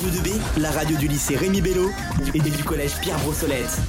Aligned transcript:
Radio 0.00 0.20
2B, 0.20 0.60
la 0.60 0.70
radio 0.70 0.96
du 0.96 1.08
lycée 1.08 1.34
Rémi 1.34 1.60
Bello 1.60 1.90
et 2.32 2.38
du 2.38 2.62
collège 2.62 3.00
Pierre 3.00 3.18
Brossolette. 3.18 3.80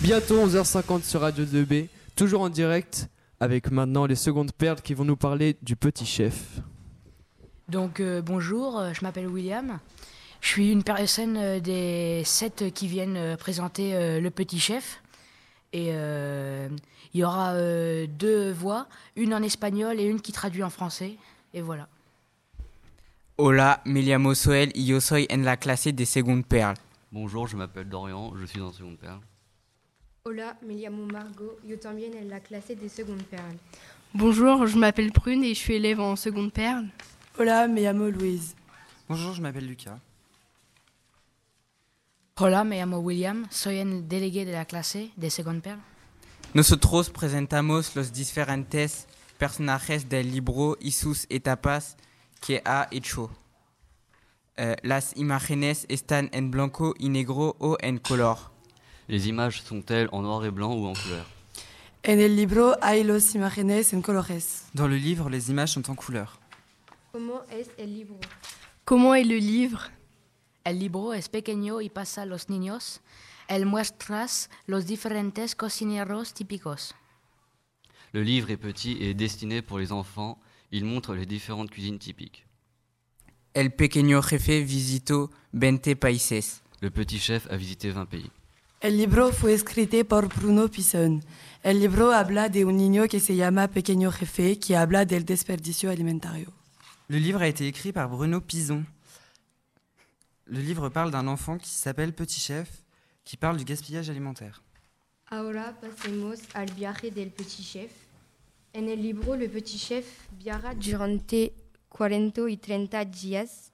Bientôt 0.00 0.44
11h50 0.44 1.04
sur 1.04 1.20
Radio 1.20 1.44
2B, 1.44 1.86
toujours 2.16 2.40
en 2.40 2.48
direct 2.48 3.06
avec 3.38 3.70
maintenant 3.70 4.06
les 4.06 4.16
secondes 4.16 4.50
perles 4.50 4.80
qui 4.80 4.94
vont 4.94 5.04
nous 5.04 5.14
parler 5.14 5.56
du 5.62 5.76
petit 5.76 6.06
chef. 6.06 6.58
Donc 7.68 8.00
euh, 8.00 8.20
bonjour, 8.20 8.80
euh, 8.80 8.92
je 8.92 9.02
m'appelle 9.04 9.28
William. 9.28 9.78
Je 10.40 10.48
suis 10.48 10.72
une 10.72 10.82
personne 10.82 11.36
euh, 11.36 11.60
des 11.60 12.22
sept 12.24 12.72
qui 12.74 12.88
viennent 12.88 13.16
euh, 13.16 13.36
présenter 13.36 14.20
le 14.20 14.30
petit 14.30 14.58
chef. 14.58 15.04
Et 15.72 15.90
euh, 15.90 16.68
il 17.14 17.20
y 17.20 17.22
aura 17.22 17.54
deux 18.08 18.50
voix, 18.50 18.88
une 19.14 19.34
en 19.34 19.42
espagnol 19.42 20.00
et 20.00 20.04
une 20.04 20.20
qui 20.20 20.32
traduit 20.32 20.64
en 20.64 20.70
français. 20.70 21.14
Et 21.54 21.60
voilà. 21.60 21.86
Hola, 23.42 23.80
me 23.86 24.02
llamo 24.02 24.34
Soel 24.34 24.70
y 24.74 24.84
yo 24.84 25.00
soy 25.00 25.26
en 25.30 25.46
la 25.46 25.56
clase 25.56 25.94
de 25.94 26.04
seconde 26.04 26.44
perle. 26.44 26.76
Bonjour, 27.10 27.48
je 27.48 27.56
m'appelle 27.56 27.88
Dorian, 27.88 28.36
je 28.36 28.44
suis 28.44 28.60
en 28.60 28.70
seconde 28.70 28.98
perle. 28.98 29.22
Hola, 30.24 30.58
me 30.60 30.74
llamo 30.74 31.06
Margot, 31.06 31.58
yo 31.64 31.78
también 31.78 32.12
en 32.18 32.28
la 32.28 32.40
clase 32.40 32.76
de 32.76 32.86
seconde 32.90 33.22
perle. 33.22 33.56
Bonjour, 34.12 34.66
je 34.66 34.76
m'appelle 34.76 35.10
Prune 35.10 35.42
et 35.42 35.54
je 35.54 35.58
suis 35.58 35.76
élève 35.76 36.00
en 36.00 36.16
seconde 36.16 36.52
perle. 36.52 36.90
Hola, 37.38 37.66
me 37.66 37.80
llamo 37.80 38.10
Louise. 38.10 38.54
Bonjour, 39.08 39.32
je 39.32 39.40
m'appelle 39.40 39.66
Lucas. 39.66 39.98
Hola, 42.36 42.62
me 42.62 42.76
llamo 42.76 42.98
William, 42.98 43.46
soy 43.50 43.78
el 43.78 44.06
délégué 44.06 44.44
de 44.44 44.52
la 44.52 44.66
clase 44.66 45.12
de 45.16 45.30
Second 45.30 45.62
Perl. 45.62 45.80
Nosotros 46.52 47.08
presentamos 47.08 47.96
los 47.96 48.12
diferentes 48.12 49.06
personajes 49.38 50.10
del 50.10 50.30
libro 50.30 50.76
y 50.78 50.90
sus 50.90 51.24
etapas 51.30 51.96
que 52.40 52.62
ha 52.64 52.88
hecho. 52.90 53.30
Eh, 54.56 54.76
las 54.82 55.16
imágenes 55.16 55.86
están 55.88 56.28
en 56.32 56.50
blanco 56.50 56.94
y 56.98 57.08
negro 57.08 57.56
o 57.58 57.76
en 57.80 57.98
color. 57.98 58.50
Les 59.08 59.26
images 59.26 59.62
sont-elles 59.62 60.08
en 60.12 60.22
noir 60.22 60.44
et 60.44 60.50
blanc 60.50 60.72
ou 60.72 60.86
en 60.86 60.94
couleur? 60.94 61.26
En 62.02 62.18
el 62.18 62.36
libro 62.36 62.76
hay 62.80 63.04
los 63.04 63.34
imágenes 63.34 63.92
en 63.92 64.00
colores. 64.02 64.64
Dans 64.74 64.88
le 64.88 64.96
livre, 64.96 65.28
les 65.28 65.50
images 65.50 65.72
sont 65.72 65.90
en 65.90 65.94
couleur. 65.94 66.38
¿Cómo 67.12 67.42
es 67.50 67.68
el 67.76 67.94
libro? 67.94 68.16
Comment 68.84 69.14
est 69.14 69.24
le 69.24 69.38
livre 69.38 69.90
El 70.64 70.78
libro 70.78 71.12
es 71.12 71.28
pequeño 71.28 71.80
y 71.80 71.90
pasa 71.90 72.22
a 72.22 72.26
los 72.26 72.48
niños. 72.48 73.00
El 73.48 73.66
muestras 73.66 74.48
los 74.66 74.86
diferentes 74.86 75.54
cocineros 75.54 76.32
típicos. 76.32 76.94
Le 78.12 78.22
livre 78.22 78.50
est 78.50 78.56
petit 78.56 78.96
et 79.00 79.14
destiné 79.14 79.60
pour 79.62 79.78
les 79.78 79.90
enfants. 79.92 80.38
Il 80.72 80.84
montre 80.84 81.14
les 81.14 81.26
différentes 81.26 81.70
cuisines 81.70 81.98
typiques. 81.98 82.46
El 83.54 83.72
pequeño 83.72 84.22
jefe 84.22 84.62
visitó 84.62 85.30
20 85.52 85.96
países. 85.96 86.62
Le 86.80 86.90
petit 86.90 87.18
chef 87.18 87.46
a 87.50 87.56
visité 87.56 87.90
20 87.90 88.06
pays. 88.06 88.30
El 88.80 88.96
libro 88.96 89.30
fue 89.32 89.52
escrito 89.52 90.02
por 90.06 90.28
Bruno 90.28 90.68
Pison. 90.68 91.20
El 91.62 91.80
libro 91.80 92.12
habla 92.12 92.48
de 92.48 92.64
un 92.64 92.76
niño 92.76 93.08
que 93.08 93.20
se 93.20 93.36
llama 93.36 93.68
Pequeño 93.68 94.10
Jefe, 94.10 94.58
qui 94.58 94.72
habla 94.74 95.04
del 95.04 95.24
desperdicio 95.24 95.90
alimentario. 95.90 96.50
Le 97.08 97.18
livre 97.18 97.42
a 97.42 97.48
été 97.48 97.66
écrit 97.66 97.92
par 97.92 98.08
Bruno 98.08 98.40
Pison. 98.40 98.86
Le 100.46 100.60
livre 100.60 100.88
parle 100.88 101.10
d'un 101.10 101.26
enfant 101.26 101.58
qui 101.58 101.68
s'appelle 101.68 102.14
Petit 102.14 102.40
Chef, 102.40 102.70
qui 103.24 103.36
parle 103.36 103.58
du 103.58 103.64
gaspillage 103.64 104.08
alimentaire. 104.08 104.62
Ahora 105.26 105.78
pasemos 105.80 106.40
al 106.54 106.72
viaje 106.72 107.10
del 107.10 107.30
petit 107.30 107.62
chef. 107.62 107.90
En 108.72 108.88
el 108.88 109.02
libro, 109.02 109.34
le 109.36 109.48
petit 109.48 109.78
chef 109.78 110.06
viaja 110.38 110.74
durante 110.74 111.52
40 111.88 112.48
y 112.48 112.56
30 112.56 113.04
días 113.04 113.72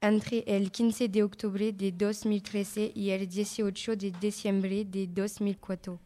entre 0.00 0.44
el 0.46 0.70
15 0.70 1.08
de 1.08 1.22
octubre 1.22 1.72
de 1.72 1.90
2013 1.92 2.92
y 2.94 3.10
el 3.10 3.26
18 3.28 3.96
de 3.96 4.10
diciembre 4.12 4.84
de 4.84 5.06
2004. 5.06 5.98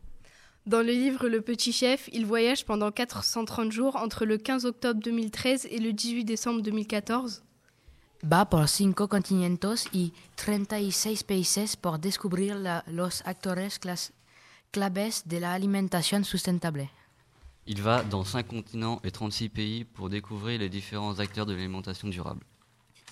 Dans 0.67 0.81
le 0.83 0.93
livre 0.95 1.29
Le 1.29 1.43
Petit 1.43 1.73
Chef, 1.73 2.09
il 2.11 2.25
voyage 2.25 2.65
pendant 2.65 2.91
430 2.91 3.71
jours 3.71 3.97
entre 3.97 4.25
le 4.25 4.39
15 4.39 4.65
octobre 4.65 4.99
2013 4.99 5.67
et 5.71 5.79
le 5.79 5.93
18 5.93 6.25
décembre 6.25 6.63
2014. 6.63 7.43
Va 8.25 8.47
por 8.49 8.67
cinco 8.71 9.07
continentos 9.07 9.85
y 9.93 10.15
36 10.37 11.23
países 11.25 11.77
por 11.77 11.99
descubrir 12.01 12.57
la- 12.57 12.83
los 12.87 13.21
actores 13.27 13.79
clas- 13.79 14.13
claves 14.71 15.25
de 15.27 15.41
la 15.41 15.53
alimentación 15.53 16.25
sustentable. 16.25 16.89
Il 17.67 17.81
va 17.81 18.03
dans 18.03 18.25
5 18.25 18.47
continents 18.47 19.01
et 19.05 19.11
36 19.11 19.49
pays 19.49 19.85
pour 19.85 20.11
découvrir 20.11 20.59
les 20.61 20.69
différents 20.69 21.19
acteurs 21.19 21.47
de 21.47 21.55
l'alimentation 21.55 22.09
durable. 22.09 22.45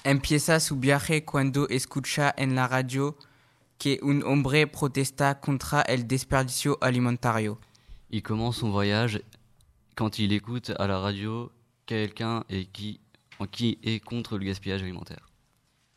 Empieza 0.05 0.59
su 0.61 0.77
viaje 0.77 1.25
cuando 1.25 1.69
escucha 1.69 2.35
en 2.37 2.55
la 2.55 2.67
radio 2.67 3.17
que 3.79 3.99
un 4.03 4.23
hombre 4.25 4.67
protesta 4.67 5.41
contra 5.41 5.83
el 5.83 6.07
desperdicio 6.07 6.77
alimentario. 6.81 7.59
Il 8.11 8.23
commence 8.23 8.59
son 8.59 8.71
voyage 8.71 9.23
quand 9.97 10.19
il 10.19 10.33
écoute 10.33 10.71
à 10.79 10.87
la 10.87 10.99
radio 10.99 11.51
quelqu'un 11.87 12.45
et 12.49 12.67
qui, 12.67 13.01
qui 13.51 13.79
est 13.83 14.05
contre 14.05 14.39
le 14.39 14.45
gaspillage 14.45 14.83
alimentaire. 14.83 15.29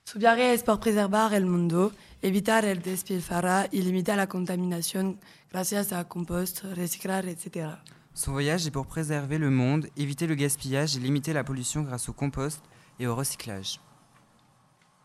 Su 0.05 0.19
viaje 0.19 0.53
es 0.53 0.63
por 0.63 0.79
preservar 0.79 1.33
el 1.33 1.45
mundo, 1.45 1.91
evitar 2.22 2.63
el 2.63 2.81
despilfarra 2.81 3.67
y 3.72 3.81
limitar 3.81 4.17
la 4.17 4.27
contaminación 4.27 5.19
gracias 5.51 5.91
a 5.91 6.07
compost, 6.07 6.63
reciclar, 6.75 7.25
etc. 7.25 7.79
Son 8.15 8.31
voyage 8.31 8.65
est 8.65 8.71
pour 8.71 8.85
préserver 8.85 9.37
le 9.37 9.49
monde, 9.49 9.87
éviter 9.97 10.25
le 10.25 10.35
gaspillage 10.35 10.95
et 10.95 11.01
limiter 11.01 11.33
la 11.33 11.43
pollution 11.43 11.81
grâce 11.81 12.07
au 12.07 12.13
compost 12.13 12.63
et 12.97 13.07
au 13.07 13.13
recyclage. 13.13 13.81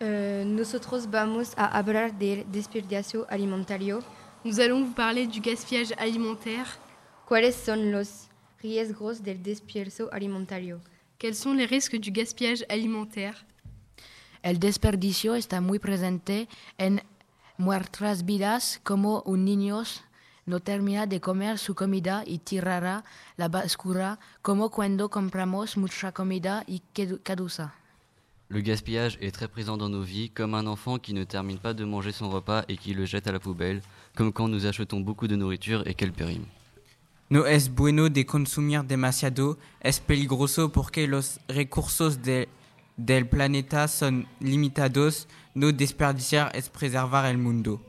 Nosotros 0.00 1.08
vamos 1.08 1.52
a 1.56 1.66
hablar 1.76 2.12
del 2.12 2.48
desperdicio 2.52 3.26
alimentario. 3.28 3.98
Nous 4.44 4.60
allons 4.60 4.84
vous 4.84 4.94
parler 4.94 5.26
du 5.26 5.40
gaspillage 5.40 5.92
alimentaire. 5.98 6.78
¿Cuáles 7.26 7.56
son 7.56 7.90
los 7.90 8.28
riesgos 8.62 9.22
del 9.22 9.42
desperdicio 9.42 10.08
alimentario? 10.12 10.80
Quels 11.18 11.36
sont 11.36 11.54
les 11.54 11.66
risques 11.66 12.00
du 12.00 12.12
gaspillage 12.12 12.64
alimentaire? 12.68 13.44
El 14.42 14.60
desperdicio 14.60 15.34
está 15.34 15.60
muy 15.60 15.80
presente 15.80 16.48
en 16.78 17.02
nuestras 17.58 18.24
vidas 18.24 18.80
como 18.84 19.22
un 19.26 19.44
niño 19.44 19.82
no 20.46 20.60
termina 20.60 21.06
de 21.06 21.20
comer 21.20 21.58
su 21.58 21.74
comida 21.74 22.22
y 22.26 22.38
tirará 22.38 23.04
la 23.36 23.48
basura 23.48 24.18
como 24.42 24.70
cuando 24.70 25.08
compramos 25.08 25.76
mucha 25.76 26.12
comida 26.12 26.64
y 26.66 26.80
caduca. 26.92 27.74
Le 28.48 28.62
gaspillage 28.62 29.16
est 29.20 29.30
très 29.32 29.46
présent 29.46 29.76
dans 29.76 29.88
nos 29.88 30.02
vies, 30.02 30.30
comme 30.30 30.54
un 30.54 30.66
enfant 30.66 30.98
qui 30.98 31.14
ne 31.14 31.22
termine 31.24 31.58
pas 31.58 31.72
de 31.72 31.84
manger 31.84 32.10
son 32.10 32.28
repas 32.30 32.64
et 32.68 32.76
qui 32.76 32.94
le 32.94 33.04
jette 33.06 33.28
à 33.28 33.32
la 33.32 33.38
poubelle, 33.38 33.80
comme 34.16 34.32
quand 34.32 34.48
nous 34.48 34.66
achetons 34.66 34.98
beaucoup 35.00 35.28
de 35.28 35.36
nourriture 35.36 35.86
et 35.86 35.94
qu'elle 35.94 36.12
périme. 36.12 36.46
No 37.30 37.46
es 37.46 37.68
bueno 37.68 38.08
de 38.08 38.24
consumir 38.26 38.82
demasiado, 38.82 39.56
es 39.80 40.00
peligroso 40.00 40.72
porque 40.72 41.06
los 41.06 41.38
recursos 41.48 42.22
de- 42.22 42.48
del 42.96 43.28
planeta 43.28 43.86
son 43.86 44.26
limitados. 44.40 45.28
No 45.54 45.70
desperdiciar 45.70 46.50
es 46.56 46.68
preservar 46.68 47.26
el 47.26 47.38
mundo. 47.38 47.80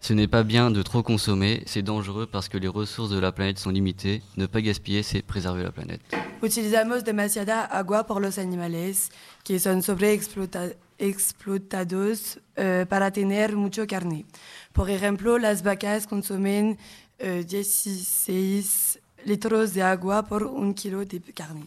Ce 0.00 0.12
n'est 0.12 0.28
pas 0.28 0.44
bien 0.44 0.70
de 0.70 0.80
trop 0.82 1.02
consommer, 1.02 1.64
c'est 1.66 1.82
dangereux 1.82 2.26
parce 2.26 2.48
que 2.48 2.56
les 2.56 2.68
ressources 2.68 3.10
de 3.10 3.18
la 3.18 3.32
planète 3.32 3.58
sont 3.58 3.70
limitées. 3.70 4.22
Ne 4.36 4.46
pas 4.46 4.60
gaspiller, 4.60 5.02
c'est 5.02 5.22
préserver 5.22 5.64
la 5.64 5.72
planète. 5.72 6.00
Utilizamos 6.40 7.02
demasiada 7.02 7.64
agua 7.64 8.04
por 8.04 8.20
los 8.20 8.38
animales 8.38 9.10
que 9.44 9.58
son 9.58 9.82
sobreexplotados 9.82 12.38
eh, 12.56 12.86
para 12.88 13.10
tener 13.10 13.56
mucho 13.56 13.88
carne. 13.88 14.24
Por 14.72 14.88
ejemplo, 14.88 15.36
las 15.38 15.62
vacas 15.62 16.06
consumen 16.06 16.78
eh, 17.18 17.44
16 17.44 19.00
litros 19.26 19.74
de 19.74 19.82
agua 19.82 20.22
por 20.22 20.44
un 20.44 20.74
kilo 20.74 21.04
de 21.04 21.18
carne. 21.34 21.66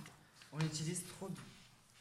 On 0.54 0.62
utilise 0.62 1.04
trop 1.18 1.28
d'eau. 1.28 1.42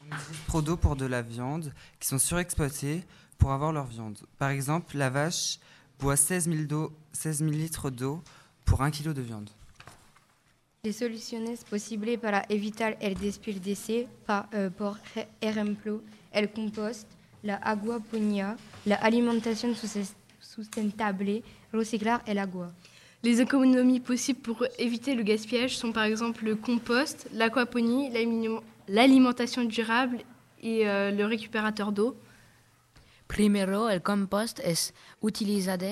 On 0.01 0.05
utilise 0.05 0.45
trop 0.47 0.61
d'eau 0.61 0.77
pour 0.77 0.95
de 0.95 1.05
la 1.05 1.21
viande, 1.21 1.73
qui 1.99 2.07
sont 2.07 2.19
surexploitées 2.19 3.03
pour 3.37 3.51
avoir 3.51 3.73
leur 3.73 3.85
viande. 3.85 4.17
Par 4.37 4.49
exemple, 4.49 4.97
la 4.97 5.09
vache 5.09 5.59
boit 6.01 6.15
16 6.17 6.45
000, 6.49 6.63
d'eau- 6.65 6.91
16 7.13 7.39
000 7.39 7.51
litres 7.51 7.89
d'eau 7.91 8.21
pour 8.65 8.81
1 8.81 8.91
kg 8.91 9.13
de 9.13 9.21
viande. 9.21 9.49
Les 10.83 10.93
soluciones 10.93 11.63
posibles 11.69 12.17
para 12.17 12.43
evitar 12.49 12.97
el 13.01 13.13
desperdicio, 13.15 14.07
pa- 14.25 14.49
eh, 14.51 14.69
por 14.75 14.97
je- 15.15 15.27
ejemplo, 15.41 16.01
el 16.33 16.49
compost, 16.51 17.07
la 17.43 17.55
aguaponía, 17.57 18.57
la 18.85 18.95
alimentación 18.95 19.75
sus- 19.75 20.13
sustentable, 20.39 21.43
reciclar 21.71 22.23
el 22.25 22.39
agua. 22.39 22.71
Les 23.23 23.39
économies 23.39 23.99
possibles 23.99 24.41
pour 24.41 24.65
éviter 24.79 25.13
le 25.13 25.21
gaspillage 25.21 25.77
sont 25.77 25.91
par 25.93 26.05
exemple 26.05 26.43
le 26.45 26.55
compost, 26.55 27.27
l'aquaponie, 27.31 28.09
l'aliment- 28.09 28.63
l'alimentation 28.87 29.63
durable 29.63 30.23
et 30.63 30.87
euh, 30.87 31.11
le 31.11 31.25
récupérateur 31.25 31.91
d'eau. 31.91 32.15
Primero, 33.31 33.89
el 33.89 34.01
compost 34.01 34.59
es 34.59 34.93
utilizado 35.21 35.87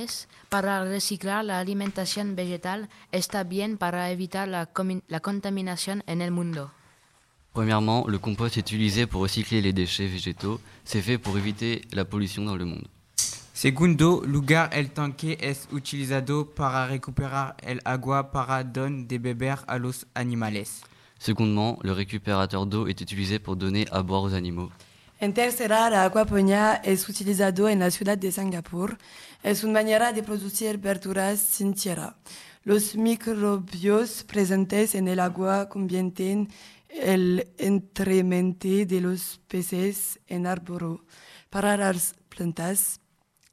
para 0.49 0.83
reciclar 0.83 1.45
la 1.45 1.59
alimentación 1.59 2.35
vegetal. 2.35 2.89
Está 3.13 3.45
bien 3.45 3.77
para 3.77 4.11
evitar 4.11 4.49
la, 4.49 4.69
la 5.07 5.19
contaminación 5.21 6.03
en 6.05 6.21
el 6.21 6.31
mundo. 6.31 6.69
Premièrement, 7.53 8.05
le 8.09 8.19
compost 8.19 8.57
est 8.57 8.69
utilisé 8.69 9.07
pour 9.07 9.21
recycler 9.21 9.61
les 9.61 9.71
déchets 9.71 10.07
végétaux. 10.07 10.59
C'est 10.83 11.01
fait 11.01 11.17
pour 11.17 11.37
éviter 11.37 11.81
la 11.93 12.03
pollution 12.03 12.43
dans 12.43 12.57
le 12.57 12.65
monde. 12.65 12.87
Segundo, 13.53 14.21
lugar 14.25 14.69
el 14.73 14.91
tanque 14.91 15.37
es 15.39 15.69
utilizado 15.71 16.45
para 16.45 16.87
recuperar 16.87 17.55
el 17.63 17.79
agua 17.85 18.31
para 18.31 18.65
don 18.65 19.07
de 19.07 19.17
beber 19.17 19.59
a 19.67 19.77
los 19.77 20.05
animales. 20.13 20.81
Secondement, 21.19 21.79
le 21.83 21.93
récupérateur 21.93 22.65
d'eau 22.65 22.87
est 22.87 22.99
utilisé 22.99 23.39
pour 23.39 23.55
donner 23.55 23.87
à 23.91 24.03
boire 24.03 24.23
aux 24.23 24.33
animaux. 24.33 24.69
En 25.21 25.33
tercera, 25.33 25.89
la 25.89 26.05
aquaponía 26.05 26.75
es 26.81 27.09
utilizado 27.09 27.67
en 27.67 27.79
la 27.79 27.91
ciudad 27.91 28.17
de 28.17 28.31
Singapur. 28.31 28.97
Es 29.43 29.65
una 29.65 29.73
manera 29.81 30.13
de 30.13 30.23
producir 30.23 30.77
verduras 30.77 31.41
sin 31.41 31.73
tierra. 31.73 32.15
Los 32.63 32.95
microbios 32.95 34.23
presentes 34.23 34.95
en 34.95 35.09
el 35.09 35.19
agua 35.19 35.67
convierten 35.67 36.47
el 36.87 37.51
entremente 37.57 38.85
de 38.85 39.01
los 39.01 39.41
peces 39.49 40.21
en 40.25 40.47
árbol. 40.47 41.03
Para 41.49 41.75
las 41.75 42.15
plantas, 42.29 43.01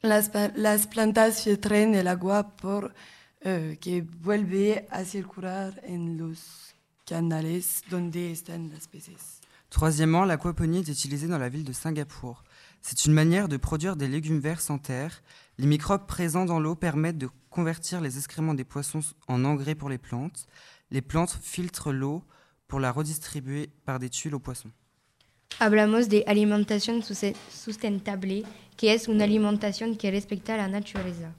las 0.03 0.87
plantas 0.87 1.43
filtran 1.43 1.97
el 1.97 2.07
agua 2.07 2.57
por, 2.57 2.95
eh, 3.41 3.77
que 3.81 4.03
vuelve 4.03 4.87
a 4.89 5.05
circular 5.05 5.81
en 5.83 6.17
los 6.17 6.77
canales 7.05 7.83
donde 7.91 8.31
están 8.31 8.71
las 8.71 8.87
peces. 8.87 9.41
Troisièmement, 9.71 10.25
l'aquaponie 10.25 10.79
est 10.79 10.89
utilisée 10.89 11.27
dans 11.29 11.39
la 11.39 11.49
ville 11.49 11.65
de 11.65 11.73
Singapour. 11.73 12.45
C'est 12.83 13.05
une 13.07 13.13
manière 13.13 13.49
de 13.49 13.57
produire 13.57 13.97
des 13.97 14.09
légumes 14.09 14.39
verts 14.39 14.61
sans 14.61 14.79
terre. 14.79 15.23
Les 15.59 15.67
microbes 15.67 16.07
présents 16.07 16.45
dans 16.45 16.61
l'eau 16.61 16.77
permettent 16.77 17.19
de 17.19 17.29
convertir 17.51 18.01
les 18.01 18.17
excréments 18.17 18.55
des 18.55 18.65
poissons 18.65 19.01
en 19.29 19.45
engrais 19.45 19.75
pour 19.75 19.89
les 19.89 19.99
plantes. 19.99 20.47
Les 20.91 21.03
plantes 21.03 21.37
filtrent 21.43 21.93
l'eau 21.93 22.23
pour 22.69 22.79
la 22.81 22.93
redistribuer 22.93 23.71
par 23.85 23.99
des 23.99 24.09
tuiles 24.09 24.35
aux 24.35 24.41
poissons. 24.41 24.71
Hablamos 25.59 26.09
de 26.09 26.23
alimentación 26.27 27.03
sus- 27.03 27.35
sustentable, 27.51 28.45
que 28.77 28.93
es 28.93 29.09
una 29.09 29.25
alimentación 29.25 29.97
que 29.97 30.11
respecta 30.11 30.57
la 30.57 30.69
naturaleza. 30.69 31.33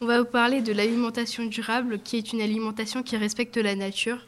On 0.00 0.06
va 0.06 0.20
vous 0.20 0.30
parler 0.30 0.62
de 0.62 0.72
l'alimentation 0.72 1.44
durable, 1.46 2.00
qui 2.02 2.16
est 2.16 2.32
une 2.32 2.40
alimentation 2.42 3.02
qui 3.02 3.16
respecte 3.16 3.56
la 3.56 3.74
nature. 3.74 4.18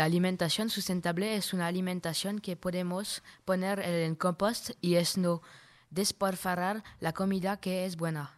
La 0.00 0.06
alimentación 0.06 0.70
sustentable 0.70 1.36
es 1.36 1.52
una 1.52 1.66
alimentación 1.66 2.38
que 2.38 2.56
podemos 2.56 3.22
poner 3.44 3.80
en 3.80 4.14
compost 4.14 4.70
y 4.80 4.94
es 4.94 5.18
no 5.18 5.42
la 7.00 7.12
comida 7.12 7.58
que 7.58 7.84
es 7.84 7.96
buena. 7.98 8.30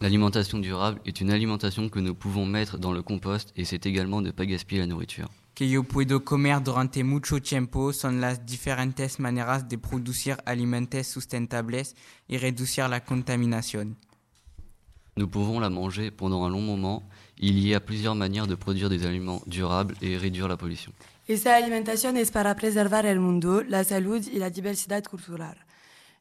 L'alimentation 0.00 0.62
durable 0.62 1.02
est 1.04 1.20
une 1.20 1.30
alimentation 1.30 1.90
que 1.90 2.00
nous 2.00 2.14
pouvons 2.14 2.46
mettre 2.46 2.78
dans 2.78 2.94
le 2.94 3.02
compost 3.02 3.52
et 3.54 3.66
c'est 3.66 3.84
également 3.84 4.22
ne 4.22 4.30
pas 4.30 4.46
gaspiller 4.46 4.80
la 4.80 4.86
nourriture. 4.86 5.28
Que 5.54 5.68
yo 5.68 5.82
puedo 5.82 6.24
comer 6.24 6.62
durante 6.62 7.04
mucho 7.04 7.38
tiempo 7.42 7.92
son 7.92 8.22
las 8.22 8.46
diferentes 8.46 9.20
maneras 9.20 9.68
de 9.68 9.76
producir 9.76 10.38
alimentos 10.46 11.06
sustentables 11.06 11.96
y 12.28 12.38
reducir 12.38 12.88
la 12.88 13.04
contaminación. 13.04 13.98
Nous 15.16 15.28
pouvons 15.28 15.60
la 15.60 15.68
manger 15.68 16.10
pendant 16.10 16.44
un 16.44 16.48
long 16.48 16.62
moment. 16.62 17.02
Il 17.38 17.58
y 17.58 17.74
a 17.74 17.80
plusieurs 17.80 18.14
manières 18.14 18.46
de 18.46 18.54
produire 18.54 18.88
des 18.88 19.04
aliments 19.04 19.42
durables 19.46 19.94
et 20.00 20.16
réduire 20.16 20.48
la 20.48 20.56
pollution. 20.56 20.92
Esta 21.28 21.54
alimentación 21.54 22.16
es 22.16 22.30
para 22.30 22.54
preservar 22.56 23.06
el 23.06 23.20
mundo, 23.20 23.62
la 23.62 23.84
salud 23.84 24.22
y 24.32 24.38
la 24.38 24.50
diversidad 24.50 25.04
cultural. 25.04 25.56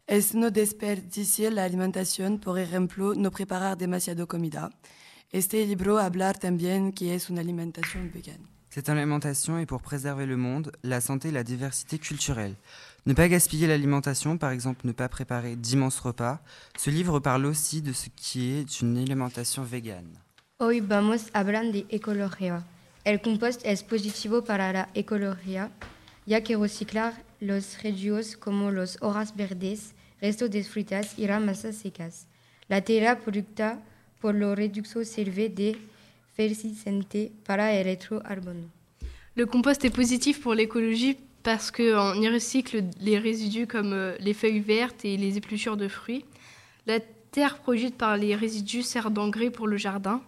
Es 0.07 0.35
no 0.35 0.51
desperdiciar 0.51 1.53
la 1.53 1.63
alimentación, 1.63 2.39
por 2.39 2.59
ejemplo, 2.59 3.13
no 3.15 3.31
preparar 3.31 3.77
demasiado 3.77 4.27
comida. 4.27 4.69
Este 5.31 5.65
libro 5.65 5.97
habla 5.97 6.33
también 6.33 6.91
que 6.91 7.15
es 7.15 7.29
una 7.29 7.41
alimentación 7.41 8.11
vegana. 8.13 8.47
Cette 8.73 8.87
alimentation 8.87 9.57
est 9.57 9.65
pour 9.65 9.81
préserver 9.81 10.25
le 10.25 10.37
monde, 10.37 10.71
la 10.83 11.01
santé 11.01 11.27
et 11.27 11.31
la 11.33 11.43
diversité 11.43 11.99
culturelle. 11.99 12.55
Ne 13.07 13.13
pas 13.13 13.27
gaspiller 13.27 13.65
l'alimentation, 13.65 14.37
par 14.37 14.51
exemple 14.51 14.85
ne 14.85 14.91
pas 14.91 15.09
préparer 15.09 15.55
d'immenses 15.55 15.99
repas. 15.99 16.39
Ce 16.77 16.91
livre 16.91 17.19
parle 17.19 17.47
aussi 17.47 17.81
de 17.81 17.93
ce 17.93 18.09
qui 18.15 18.51
est 18.51 18.81
une 18.81 18.95
alimentation 18.95 19.63
végane. 19.63 20.19
Hoy 20.59 20.81
vamos 20.81 21.31
a 21.33 21.39
hablar 21.39 21.71
de 21.71 21.87
ecología. 21.89 22.63
El 23.03 23.19
compost 23.19 23.65
es 23.65 23.81
positivo 23.81 24.43
para 24.43 24.71
la 24.71 24.89
ecología, 24.93 25.71
ya 26.27 26.41
que 26.43 26.55
reciclar 26.55 27.13
los 27.39 27.81
residuos 27.81 28.37
como 28.37 28.69
las 28.69 28.99
hojas 29.01 29.35
verdes, 29.35 29.95
restos 30.21 30.51
de 30.51 30.63
frutas 30.63 31.17
y 31.17 31.25
ramas 31.25 31.65
secas. 31.71 32.27
La 32.67 32.81
tierra 32.81 33.17
producta 33.17 33.79
por 34.19 34.35
lo 34.35 34.53
reducto 34.53 35.03
sirve 35.03 35.49
de 35.49 35.75
fertilizante 36.35 37.31
para 37.47 37.73
el 37.73 37.85
retrocarbono. 37.85 38.69
Le 39.33 39.47
compost 39.47 39.83
est 39.85 39.95
positif 39.95 40.39
pour 40.39 40.53
l'écologie 40.53 41.17
parce 41.43 41.71
qu'on 41.71 42.13
y 42.21 42.29
recycle 42.29 42.83
les 42.99 43.17
résidus 43.19 43.67
comme 43.67 43.93
euh, 43.93 44.15
les 44.19 44.33
feuilles 44.33 44.59
vertes 44.59 45.05
et 45.05 45.17
les 45.17 45.37
épluchures 45.37 45.77
de 45.77 45.87
fruits. 45.87 46.25
La 46.85 46.99
terre 47.31 47.59
produite 47.59 47.97
par 47.97 48.17
les 48.17 48.35
résidus 48.35 48.83
sert 48.83 49.11
d'engrais 49.11 49.49
pour 49.51 49.67
le 49.67 49.77
jardin. 49.77 50.21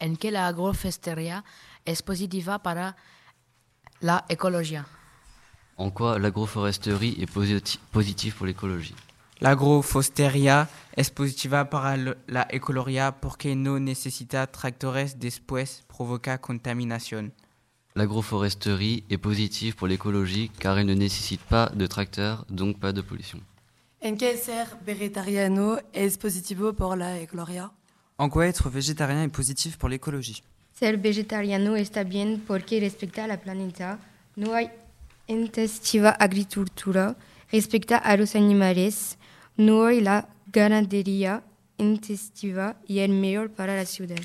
En 0.00 0.16
que 0.16 0.28
la 0.28 0.48
agroforestería 0.48 1.44
es 1.86 2.02
positiva 2.02 2.58
para 2.58 2.96
la 4.00 4.24
ecología. 4.28 4.84
En 5.76 5.90
quoi 5.90 6.18
l'agroforesterie 6.18 7.16
est 7.20 7.30
posi- 7.32 7.78
positive 7.92 8.34
pour 8.36 8.46
l'écologie? 8.46 8.94
L'agrofostería 9.40 10.68
es 10.96 11.10
positiva 11.10 11.68
para 11.70 11.96
la 12.26 12.46
ecologia 12.50 13.20
porque 13.20 13.54
no 13.56 13.78
necesita 13.80 14.46
tractores 14.48 15.18
después 15.18 15.82
provoca 15.88 16.40
contaminación. 16.40 17.32
L'agroforesterie 17.94 19.04
est 19.10 19.18
positive 19.18 19.74
pour 19.76 19.86
l'écologie 19.86 20.50
car 20.58 20.78
elle 20.78 20.86
ne 20.86 20.94
nécessite 20.94 21.42
pas 21.42 21.70
de 21.74 21.86
tracteurs, 21.86 22.46
donc 22.48 22.78
pas 22.80 22.92
de 22.92 23.02
pollution. 23.02 23.38
En 24.04 24.16
que 24.16 24.36
ser 24.36 24.66
vegetariano 24.84 25.78
es 25.92 26.16
positivo 26.16 26.72
por 26.72 26.96
la 26.96 27.20
ecología. 27.20 27.70
En 28.18 28.30
quoi 28.30 28.46
être 28.46 28.70
végétarien 28.70 29.22
est 29.22 29.28
positif 29.28 29.76
pour 29.76 29.88
l'écologie? 29.88 30.42
Ser 30.72 30.96
vegetariano 30.96 31.76
está 31.76 32.02
bien 32.02 32.42
porque 32.46 32.80
respecta 32.80 33.26
la 33.26 33.36
planeta, 33.36 33.98
no 34.36 34.54
hay 34.54 34.70
intensiva 35.28 36.10
agricultura, 36.10 37.14
respecta 37.52 37.96
a 37.98 38.16
los 38.16 38.34
animales, 38.34 39.18
no 39.56 39.84
hay 39.84 40.00
la 40.00 40.28
ganadería 40.50 41.44
intensiva 41.76 42.76
y 42.88 43.00
es 43.00 43.10
mejor 43.10 43.50
para 43.50 43.76
la 43.76 43.84
ciudad. 43.84 44.16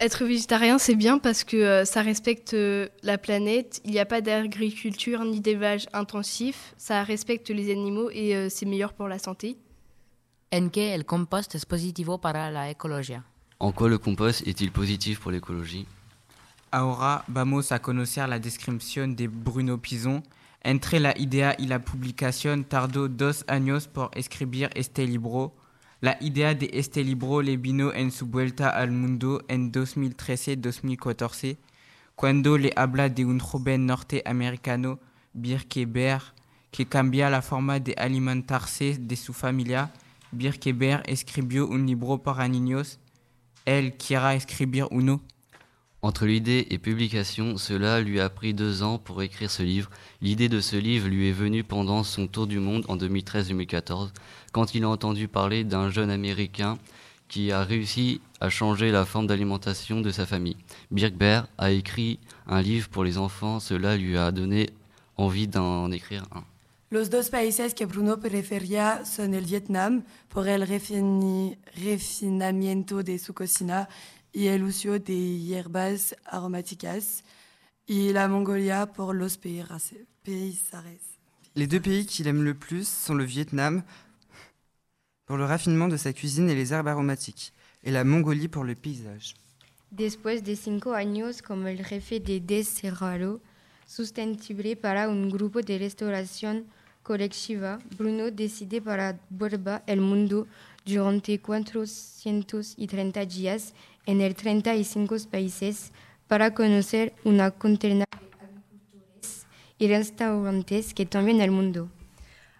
Être 0.00 0.24
végétarien, 0.24 0.78
c'est 0.78 0.94
bien 0.94 1.18
parce 1.18 1.42
que 1.42 1.56
euh, 1.56 1.84
ça 1.84 2.02
respecte 2.02 2.54
euh, 2.54 2.86
la 3.02 3.18
planète. 3.18 3.80
Il 3.84 3.90
n'y 3.90 3.98
a 3.98 4.06
pas 4.06 4.20
d'agriculture 4.20 5.24
ni 5.24 5.40
d'élevage 5.40 5.88
intensif. 5.92 6.72
Ça 6.78 7.02
respecte 7.02 7.50
les 7.50 7.72
animaux 7.72 8.08
et 8.12 8.36
euh, 8.36 8.48
c'est 8.48 8.64
meilleur 8.64 8.92
pour 8.92 9.08
la 9.08 9.18
santé. 9.18 9.56
En 10.52 10.68
que 10.68 10.94
el 10.94 11.04
compost 11.04 11.56
es 11.56 11.66
positivo 11.66 12.16
para 12.16 12.50
la 12.52 12.70
ecología. 12.70 13.24
En 13.58 13.72
quoi 13.72 13.88
le 13.88 13.98
compost 13.98 14.46
est-il 14.46 14.70
positif 14.70 15.18
pour 15.18 15.32
l'écologie? 15.32 15.86
Ahora 16.70 17.24
vamos 17.26 17.72
a 17.72 17.80
conocer 17.80 18.28
la 18.28 18.38
descripción 18.38 19.16
de 19.16 19.26
Bruno 19.26 19.78
Pison. 19.78 20.22
Entre 20.62 21.00
la 21.00 21.12
idea 21.18 21.56
y 21.58 21.66
la 21.66 21.80
publicación 21.80 22.62
tardó 22.64 23.08
dos 23.08 23.44
años 23.48 23.88
por 23.88 24.10
escribir 24.14 24.70
este 24.74 25.06
libro. 25.06 25.54
La 26.00 26.16
idea 26.20 26.54
de 26.54 26.70
este 26.74 27.02
libro 27.02 27.42
le 27.42 27.56
vino 27.56 27.92
en 27.92 28.12
su 28.12 28.26
vuelta 28.26 28.68
al 28.70 28.92
mundo 28.92 29.44
en 29.48 29.72
2013-2014, 29.72 31.58
cuando 32.14 32.56
le 32.56 32.72
habla 32.76 33.08
de 33.08 33.24
un 33.24 33.40
joven 33.40 33.86
norteamericano, 33.86 35.00
Birkeber, 35.32 36.22
que 36.70 36.86
cambia 36.86 37.28
la 37.30 37.42
forma 37.42 37.80
de 37.80 37.96
alimentarse 37.98 38.96
de 38.96 39.16
su 39.16 39.32
familia. 39.32 39.92
Birkeber 40.30 41.02
escribió 41.06 41.66
un 41.66 41.84
libro 41.84 42.22
para 42.22 42.46
niños. 42.46 43.00
Él 43.64 43.96
quiera 43.96 44.36
escribir 44.36 44.86
uno. 44.92 45.20
Entre 46.00 46.26
l'idée 46.26 46.68
et 46.70 46.78
publication, 46.78 47.56
cela 47.56 48.00
lui 48.00 48.20
a 48.20 48.30
pris 48.30 48.54
deux 48.54 48.84
ans 48.84 48.98
pour 48.98 49.20
écrire 49.20 49.50
ce 49.50 49.64
livre. 49.64 49.90
L'idée 50.22 50.48
de 50.48 50.60
ce 50.60 50.76
livre 50.76 51.08
lui 51.08 51.28
est 51.28 51.32
venue 51.32 51.64
pendant 51.64 52.04
son 52.04 52.28
tour 52.28 52.46
du 52.46 52.60
monde 52.60 52.84
en 52.88 52.96
2013-2014, 52.96 54.10
quand 54.52 54.76
il 54.76 54.84
a 54.84 54.88
entendu 54.88 55.26
parler 55.26 55.64
d'un 55.64 55.90
jeune 55.90 56.10
Américain 56.10 56.78
qui 57.26 57.50
a 57.50 57.64
réussi 57.64 58.20
à 58.40 58.48
changer 58.48 58.92
la 58.92 59.04
forme 59.04 59.26
d'alimentation 59.26 60.00
de 60.00 60.12
sa 60.12 60.24
famille. 60.24 60.56
Birkbeer 60.92 61.48
a 61.58 61.72
écrit 61.72 62.20
un 62.46 62.62
livre 62.62 62.88
pour 62.88 63.02
les 63.02 63.18
enfants, 63.18 63.58
cela 63.58 63.96
lui 63.96 64.16
a 64.16 64.30
donné 64.30 64.70
envie 65.16 65.48
d'en 65.48 65.90
écrire 65.90 66.22
un. 66.32 66.44
Los 66.90 67.10
dos 67.10 67.28
países 67.28 67.74
que 67.74 67.84
Bruno 67.84 68.18
prefería 68.18 69.04
son 69.04 69.34
el 69.34 69.44
Vietnam 69.44 70.04
por 70.30 70.48
el 70.48 70.66
refinamiento 70.66 73.02
de 73.02 73.18
su 73.18 73.34
cocina 73.34 73.90
y 74.32 74.46
el 74.48 74.62
uso 74.62 74.98
de 74.98 75.38
hierbas 75.38 76.14
aromáticas 76.24 77.24
y 77.86 78.12
la 78.12 78.28
Mongolia 78.28 78.86
por 78.86 79.14
los 79.14 79.38
paisajes. 79.38 81.18
Les 81.54 81.66
deux 81.66 81.80
pays 81.80 82.06
qu'il 82.06 82.28
aime 82.28 82.44
le 82.44 82.54
plus 82.54 82.86
sont 82.86 83.14
le 83.14 83.24
Vietnam 83.24 83.82
pour 85.26 85.36
le 85.36 85.44
raffinement 85.44 85.88
de 85.88 85.96
sa 85.96 86.12
cuisine 86.12 86.48
et 86.48 86.54
les 86.54 86.72
herbes 86.72 86.88
aromatiques, 86.88 87.52
et 87.82 87.90
la 87.90 88.04
Mongolie 88.04 88.48
pour 88.48 88.64
le 88.64 88.74
paysage. 88.74 89.34
Después 89.90 90.42
de 90.42 90.54
cinco 90.54 90.92
años 90.92 91.42
como 91.42 91.66
el 91.68 91.84
jefe 91.84 92.20
de 92.20 92.40
Descerrado, 92.40 93.40
sustentable 93.86 94.76
para 94.76 95.08
un 95.08 95.30
grupo 95.30 95.62
de 95.62 95.78
restauración 95.78 96.66
colectiva, 97.02 97.78
Bruno 97.96 98.30
decide 98.30 98.82
para 98.82 99.18
vuelva 99.30 99.82
el 99.86 100.00
mundo 100.00 100.46
durante 100.84 101.40
430 101.40 103.24
días 103.24 103.72
en 104.08 104.22
el 104.22 104.34
35 104.34 105.14
países 105.30 105.92
para 106.28 106.54
conocer 106.54 107.12
una 107.24 107.50
de 107.50 107.56
agricultores 107.56 108.06
y 109.78 109.86
restaurantes 109.86 110.94
que 110.94 111.04
también. 111.04 111.40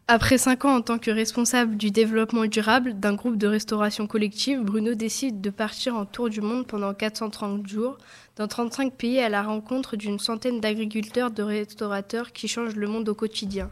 Après 0.06 0.38
cinq 0.38 0.66
ans 0.66 0.76
en 0.76 0.82
tant 0.82 0.98
que 0.98 1.10
responsable 1.10 1.76
du 1.76 1.90
développement 1.90 2.44
durable 2.46 3.00
d'un 3.00 3.14
groupe 3.14 3.38
de 3.38 3.46
restauration 3.46 4.06
collective, 4.06 4.60
Bruno 4.62 4.94
décide 4.94 5.40
de 5.40 5.50
partir 5.50 5.96
en 5.96 6.04
tour 6.04 6.28
du 6.28 6.42
monde 6.42 6.66
pendant 6.66 6.92
430 6.92 7.66
jours 7.66 7.96
dans 8.36 8.46
35 8.46 8.92
pays 8.92 9.20
à 9.20 9.30
la 9.30 9.42
rencontre 9.42 9.96
d'une 9.96 10.18
centaine 10.18 10.60
d'agriculteurs, 10.60 11.30
de 11.30 11.42
restaurateurs 11.42 12.32
qui 12.32 12.46
changent 12.46 12.76
le 12.76 12.88
monde 12.88 13.08
au 13.08 13.14
quotidien. 13.14 13.70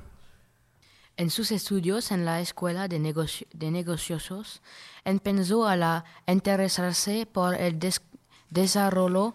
En 1.16 1.30
sus 1.30 1.50
estudios 1.50 2.10
en 2.12 2.24
la 2.26 2.40
Escuela 2.40 2.88
de, 2.88 3.00
Negoci- 3.00 3.46
de 3.54 3.70
Negocios, 3.70 4.60
empezó 5.04 5.66
a 5.66 5.74
la 5.76 6.04
interesarse 6.26 7.24
por 7.26 7.54
el 7.54 7.78
des- 7.78 8.02
desarrollo 8.50 9.34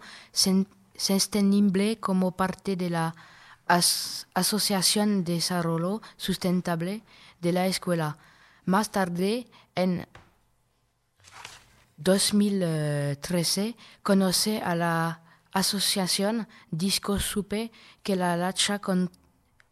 sostenible 0.96 1.98
como 1.98 2.32
parte 2.36 2.76
de 2.76 2.90
la 2.90 3.14
As- 3.66 4.26
Asociación 4.34 5.24
de 5.24 5.34
Desarrollo 5.34 6.02
Sustentable 6.16 7.02
de 7.40 7.52
la 7.52 7.66
escuela. 7.66 8.16
Más 8.64 8.90
tarde, 8.92 9.48
en 9.74 10.06
2013, 11.96 13.76
conoce 14.02 14.60
a 14.62 14.74
la 14.76 15.22
asociación 15.52 16.48
Disco 16.70 17.18
Supe 17.18 17.72
que 18.02 18.14
la 18.16 18.36
lucha 18.36 18.78
con- 18.78 19.10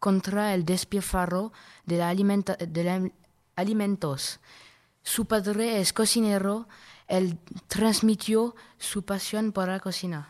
contra 0.01 0.55
el 0.55 0.65
despilfarro 0.65 1.53
de, 1.87 1.99
la 1.99 2.09
alimenta- 2.09 2.57
de 2.57 3.13
alimentos. 3.57 4.41
Su 5.05 5.27
padre 5.27 5.81
es 5.81 5.93
cocinero, 5.93 6.67
él 7.09 7.37
transmitió 7.69 8.55
su 8.79 9.03
pasión 9.03 9.53
por 9.53 9.69
la 9.69 9.79
cocina. 9.81 10.29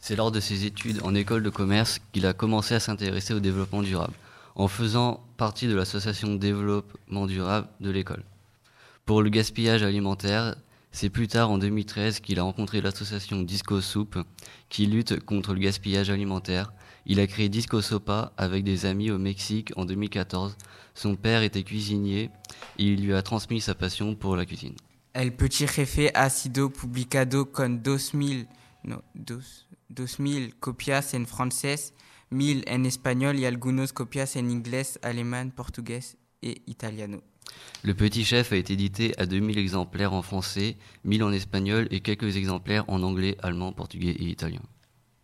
C'est 0.00 0.16
lors 0.16 0.32
de 0.32 0.40
ses 0.40 0.64
études 0.64 1.00
en 1.02 1.14
école 1.14 1.42
de 1.42 1.50
commerce 1.50 2.00
qu'il 2.12 2.24
a 2.26 2.32
commencé 2.32 2.74
à 2.74 2.80
s'intéresser 2.80 3.34
au 3.34 3.40
développement 3.40 3.82
durable, 3.82 4.14
en 4.54 4.66
faisant 4.66 5.20
partie 5.36 5.66
de 5.66 5.74
l'association 5.74 6.36
développement 6.36 7.26
durable 7.26 7.68
de 7.80 7.90
l'école. 7.90 8.22
Pour 9.04 9.22
le 9.22 9.28
gaspillage 9.30 9.82
alimentaire, 9.82 10.54
c'est 10.92 11.10
plus 11.10 11.28
tard 11.28 11.50
en 11.50 11.58
2013 11.58 12.20
qu'il 12.20 12.38
a 12.38 12.44
rencontré 12.44 12.80
l'association 12.80 13.42
Disco 13.42 13.80
Soup 13.80 14.16
qui 14.68 14.86
lutte 14.86 15.20
contre 15.24 15.52
le 15.54 15.60
gaspillage 15.60 16.10
alimentaire. 16.10 16.72
Il 17.10 17.18
a 17.18 17.26
créé 17.26 17.48
Disco 17.48 17.82
Sopa 17.82 18.32
avec 18.36 18.62
des 18.62 18.86
amis 18.86 19.10
au 19.10 19.18
Mexique 19.18 19.72
en 19.74 19.84
2014. 19.84 20.56
Son 20.94 21.16
père 21.16 21.42
était 21.42 21.64
cuisinier 21.64 22.30
et 22.78 22.84
il 22.84 23.04
lui 23.04 23.14
a 23.14 23.22
transmis 23.22 23.60
sa 23.60 23.74
passion 23.74 24.14
pour 24.14 24.36
la 24.36 24.46
cuisine. 24.46 24.76
El 25.12 25.34
petit 25.34 25.66
jefe 25.66 26.12
ha 26.14 26.30
sido 26.30 26.70
publicado 26.70 27.50
con 27.50 27.82
2000, 27.82 28.46
no, 28.84 29.02
dos, 29.16 29.66
2000 29.88 30.54
copias 30.60 31.12
en 31.12 31.26
francés, 31.26 31.94
1000 32.30 32.62
en 32.68 32.84
español 32.84 33.40
y 33.40 33.44
algunos 33.44 33.92
copias 33.92 34.36
en 34.36 34.48
inglés, 34.48 35.00
alemán, 35.02 35.50
portugués 35.50 36.16
et 36.42 36.62
italiano. 36.66 37.24
Le 37.82 37.94
Petit 37.94 38.24
Chef 38.24 38.52
a 38.52 38.56
été 38.56 38.74
édité 38.74 39.18
à 39.18 39.26
2000 39.26 39.58
exemplaires 39.58 40.12
en 40.12 40.22
français, 40.22 40.76
1000 41.02 41.24
en 41.24 41.32
espagnol 41.32 41.88
et 41.90 42.02
quelques 42.02 42.36
exemplaires 42.36 42.84
en 42.86 43.02
anglais, 43.02 43.36
allemand, 43.42 43.72
portugais 43.72 44.10
et 44.12 44.26
italien. 44.26 44.62